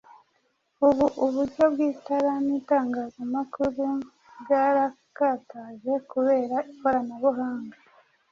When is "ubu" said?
0.87-1.05